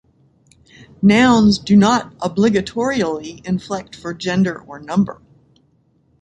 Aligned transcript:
Nouns 1.03 1.59
do 1.59 1.77
not 1.77 2.17
obligatorially 2.17 3.45
inflect 3.45 3.95
for 3.95 4.15
gender 4.15 4.59
or 4.59 4.79
number. 4.79 5.21